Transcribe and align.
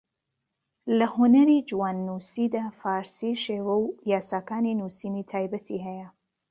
لە 0.97 1.07
ھونەری 1.13 1.57
جواننووسیدا، 1.69 2.63
فارسی 2.79 3.33
شێوەو 3.43 3.83
یاساکانی 4.11 4.77
نوسینی 4.79 5.27
تایبەتی 5.31 5.83
ھەیە 5.87 6.07